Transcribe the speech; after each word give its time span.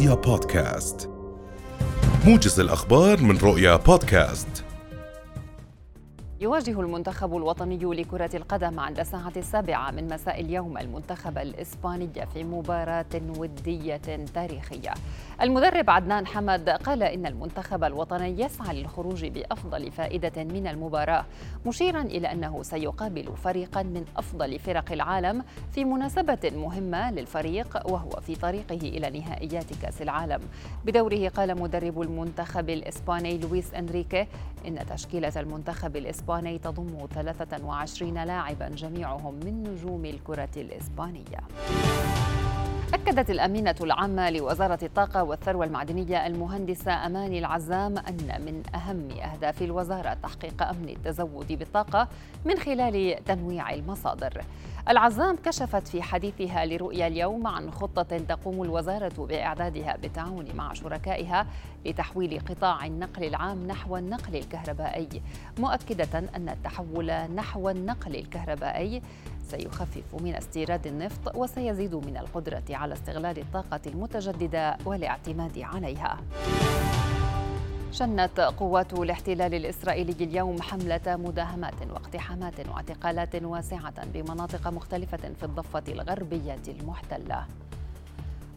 رؤيا 0.00 0.14
بودكاست 0.14 1.10
موجز 2.26 2.60
الأخبار 2.60 3.22
من 3.22 3.38
رؤيا 3.38 3.76
بودكاست 3.76 4.64
يواجه 6.40 6.80
المنتخب 6.80 7.36
الوطني 7.36 7.78
لكرة 7.84 8.30
القدم 8.36 8.80
عند 8.80 9.00
الساعة 9.00 9.32
السابعة 9.36 9.90
من 9.90 10.14
مساء 10.14 10.40
اليوم 10.40 10.78
المنتخب 10.78 11.38
الإسباني 11.38 12.26
في 12.34 12.44
مباراة 12.44 13.06
ودية 13.38 14.24
تاريخية. 14.34 14.94
المدرب 15.42 15.90
عدنان 15.90 16.26
حمد 16.26 16.70
قال 16.70 17.02
إن 17.02 17.26
المنتخب 17.26 17.84
الوطني 17.84 18.40
يسعى 18.40 18.82
للخروج 18.82 19.24
بأفضل 19.26 19.92
فائدة 19.92 20.44
من 20.44 20.66
المباراة، 20.66 21.24
مشيرا 21.66 22.00
إلى 22.00 22.32
أنه 22.32 22.62
سيقابل 22.62 23.36
فريقا 23.36 23.82
من 23.82 24.04
أفضل 24.16 24.58
فرق 24.58 24.92
العالم 24.92 25.44
في 25.72 25.84
مناسبة 25.84 26.52
مهمة 26.56 27.10
للفريق 27.10 27.90
وهو 27.92 28.10
في 28.10 28.34
طريقه 28.34 28.88
إلى 28.88 29.20
نهائيات 29.20 29.74
كأس 29.82 30.02
العالم. 30.02 30.40
بدوره 30.84 31.28
قال 31.28 31.60
مدرب 31.60 32.02
المنتخب 32.02 32.70
الإسباني 32.70 33.38
لويس 33.38 33.74
أنريكي 33.74 34.26
إن 34.66 34.86
تشكيلة 34.86 35.32
المنتخب 35.36 35.96
الإسباني 35.96 36.58
تضم 36.58 37.06
23 37.14 38.24
لاعبا 38.24 38.68
جميعهم 38.68 39.34
من 39.34 39.62
نجوم 39.62 40.04
الكرة 40.04 40.50
الإسبانية 40.56 41.40
أكدت 42.94 43.30
الأمينة 43.30 43.74
العامة 43.80 44.30
لوزارة 44.30 44.78
الطاقة 44.82 45.22
والثروة 45.22 45.64
المعدنية 45.64 46.26
المهندسة 46.26 47.06
أماني 47.06 47.38
العزام 47.38 47.98
أن 47.98 48.42
من 48.46 48.62
أهم 48.74 49.10
أهداف 49.10 49.62
الوزارة 49.62 50.14
تحقيق 50.22 50.62
أمن 50.62 50.88
التزود 50.88 51.52
بالطاقة 51.52 52.08
من 52.44 52.58
خلال 52.58 53.24
تنويع 53.24 53.74
المصادر. 53.74 54.44
العزام 54.88 55.36
كشفت 55.36 55.88
في 55.88 56.02
حديثها 56.02 56.66
لرؤيا 56.66 57.06
اليوم 57.06 57.46
عن 57.46 57.70
خطة 57.70 58.18
تقوم 58.18 58.62
الوزارة 58.62 59.26
بإعدادها 59.26 59.96
بالتعاون 59.96 60.46
مع 60.54 60.72
شركائها 60.72 61.46
لتحويل 61.86 62.40
قطاع 62.48 62.86
النقل 62.86 63.24
العام 63.24 63.66
نحو 63.66 63.96
النقل 63.96 64.36
الكهربائي، 64.36 65.22
مؤكدة 65.58 66.18
أن 66.36 66.48
التحول 66.48 67.12
نحو 67.34 67.70
النقل 67.70 68.16
الكهربائي 68.16 69.02
سيخفف 69.50 70.14
من 70.20 70.34
استيراد 70.34 70.86
النفط 70.86 71.36
وسيزيد 71.36 71.94
من 71.94 72.16
القدرة 72.16 72.62
على 72.70 72.94
استغلال 72.94 73.38
الطاقة 73.38 73.80
المتجددة 73.86 74.76
والاعتماد 74.84 75.58
عليها. 75.58 76.16
شنت 77.92 78.40
قوات 78.40 78.92
الاحتلال 78.92 79.54
الإسرائيلي 79.54 80.24
اليوم 80.24 80.62
حملة 80.62 81.00
مداهمات 81.06 81.74
واقتحامات 81.90 82.68
واعتقالات 82.68 83.42
واسعة 83.42 84.06
بمناطق 84.14 84.68
مختلفة 84.68 85.16
في 85.16 85.42
الضفة 85.42 85.82
الغربية 85.88 86.62
المحتلة 86.68 87.46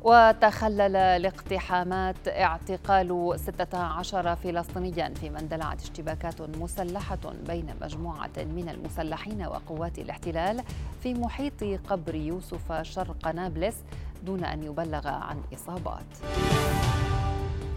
وتخلل 0.03 0.95
الاقتحامات 0.95 2.27
اعتقال 2.27 3.33
16 3.39 4.35
فلسطينيا 4.35 5.13
في 5.13 5.29
من 5.29 5.37
اندلعت 5.37 5.81
اشتباكات 5.81 6.41
مسلحة 6.41 7.17
بين 7.47 7.65
مجموعة 7.81 8.31
من 8.37 8.69
المسلحين 8.69 9.45
وقوات 9.45 9.99
الاحتلال 9.99 10.63
في 11.03 11.13
محيط 11.13 11.63
قبر 11.89 12.15
يوسف 12.15 12.81
شرق 12.81 13.27
نابلس 13.27 13.75
دون 14.23 14.43
أن 14.43 14.63
يبلغ 14.63 15.07
عن 15.07 15.41
إصابات. 15.53 16.05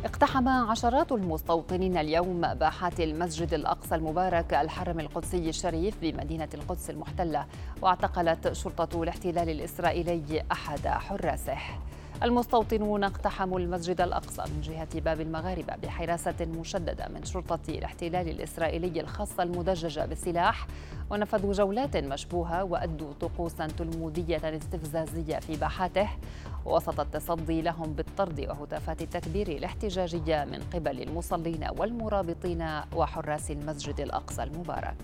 اقتحم 0.04 0.48
عشرات 0.48 1.12
المستوطنين 1.12 1.96
اليوم 1.96 2.54
باحات 2.54 3.00
المسجد 3.00 3.54
الأقصى 3.54 3.94
المبارك 3.94 4.54
الحرم 4.54 5.00
القدسي 5.00 5.48
الشريف 5.48 5.94
بمدينة 6.02 6.48
القدس 6.54 6.90
المحتلة 6.90 7.46
واعتقلت 7.82 8.52
شرطة 8.52 9.02
الاحتلال 9.02 9.48
الإسرائيلي 9.50 10.42
أحد 10.52 10.88
حراسه. 10.88 11.58
المستوطنون 12.22 13.04
اقتحموا 13.04 13.58
المسجد 13.60 14.00
الأقصى 14.00 14.42
من 14.42 14.60
جهة 14.60 15.00
باب 15.00 15.20
المغاربة 15.20 15.76
بحراسة 15.76 16.34
مشددة 16.40 17.08
من 17.08 17.24
شرطة 17.24 17.58
الاحتلال 17.68 18.28
الإسرائيلي 18.28 19.00
الخاصة 19.00 19.42
المدججة 19.42 20.06
بالسلاح 20.06 20.66
ونفذوا 21.10 21.52
جولات 21.52 21.96
مشبوهة 21.96 22.64
وأدوا 22.64 23.12
طقوسا 23.20 23.66
تلمودية 23.66 24.56
استفزازية 24.56 25.38
في 25.38 25.56
باحاته 25.56 26.08
وسط 26.64 27.00
التصدي 27.00 27.62
لهم 27.62 27.92
بالطرد 27.92 28.40
وهتافات 28.40 29.02
التكبير 29.02 29.48
الاحتجاجية 29.48 30.44
من 30.44 30.60
قبل 30.74 31.02
المصلين 31.02 31.68
والمرابطين 31.78 32.80
وحراس 32.96 33.50
المسجد 33.50 34.00
الأقصى 34.00 34.42
المبارك. 34.42 34.94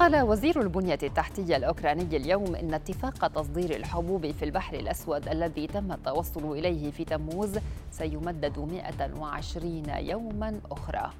قال 0.00 0.20
وزير 0.20 0.60
البنية 0.60 0.98
التحتية 1.02 1.56
الأوكراني 1.56 2.16
اليوم 2.16 2.54
إن 2.54 2.74
اتفاق 2.74 3.26
تصدير 3.26 3.76
الحبوب 3.76 4.30
في 4.30 4.44
البحر 4.44 4.76
الأسود 4.76 5.28
الذي 5.28 5.66
تم 5.66 5.92
التوصل 5.92 6.52
إليه 6.52 6.90
في 6.90 7.04
تموز 7.04 7.58
سيمدد 7.90 8.58
120 8.58 9.82
يوما 9.88 10.60
أخرى 10.70 11.10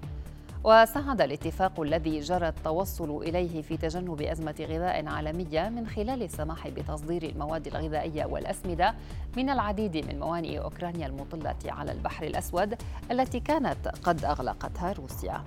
وساعد 0.64 1.20
الاتفاق 1.20 1.80
الذي 1.80 2.20
جرى 2.20 2.48
التوصل 2.48 3.22
إليه 3.22 3.62
في 3.62 3.76
تجنب 3.76 4.22
أزمة 4.22 4.54
غذاء 4.60 5.06
عالمية 5.06 5.68
من 5.68 5.86
خلال 5.86 6.22
السماح 6.22 6.68
بتصدير 6.68 7.22
المواد 7.22 7.66
الغذائية 7.66 8.24
والأسمدة 8.24 8.94
من 9.36 9.50
العديد 9.50 9.97
من 9.97 10.20
موانئ 10.20 10.58
أوكرانيا 10.58 11.06
المطلة 11.06 11.56
على 11.66 11.92
البحر 11.92 12.26
الأسود 12.26 12.74
التي 13.10 13.41
كانت 13.41 13.88
قد 14.02 14.24
أغلقتها 14.24 14.92
روسيا. 14.92 15.44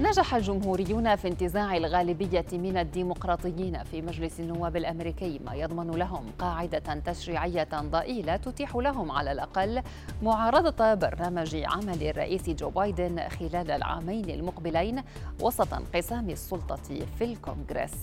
نجح 0.00 0.34
الجمهوريون 0.34 1.16
في 1.16 1.28
انتزاع 1.28 1.76
الغالبية 1.76 2.44
من 2.52 2.76
الديمقراطيين 2.76 3.84
في 3.84 4.02
مجلس 4.02 4.40
النواب 4.40 4.76
الأمريكي 4.76 5.40
ما 5.46 5.54
يضمن 5.54 5.90
لهم 5.90 6.24
قاعدة 6.38 6.94
تشريعية 7.06 7.68
ضئيلة 7.74 8.36
تتيح 8.36 8.76
لهم 8.76 9.12
على 9.12 9.32
الأقل 9.32 9.82
معارضة 10.22 10.94
برنامج 10.94 11.56
عمل 11.64 12.02
الرئيس 12.02 12.50
جو 12.50 12.70
بايدن 12.70 13.28
خلال 13.28 13.70
العامين 13.70 14.30
المقبلين 14.30 15.02
وسط 15.40 15.74
انقسام 15.74 16.30
السلطة 16.30 17.04
في 17.18 17.24
الكونغرس. 17.24 17.94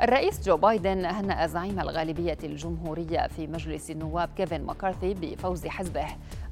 الرئيس 0.00 0.46
جو 0.46 0.56
بايدن 0.56 1.04
هنأ 1.04 1.46
زعيم 1.46 1.80
الغالبية 1.80 2.38
الجمهورية 2.44 3.26
في 3.26 3.46
مجلس 3.46 3.90
النواب 3.90 4.28
كيفن 4.36 4.60
ماكارثي 4.60 5.14
بفوز 5.14 5.66
حزبه 5.66 6.06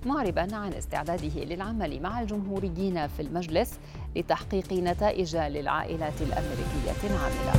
معربا 0.06 0.56
عن 0.56 0.72
استعداده 0.72 1.44
للعمل 1.44 2.02
مع 2.02 2.20
الجمهوريين 2.20 3.06
في 3.06 3.22
المجلس 3.22 3.78
لتحقيق 4.16 4.72
نتائج 4.72 5.36
للعائلات 5.36 6.20
الأمريكية 6.20 7.00
العاملة. 7.04 7.52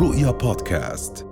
رؤيا 0.00 0.30
بودكاست. 0.30 1.25